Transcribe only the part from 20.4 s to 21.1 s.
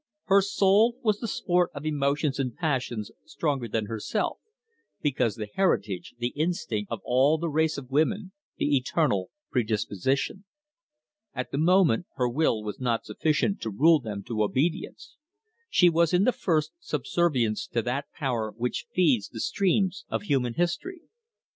history.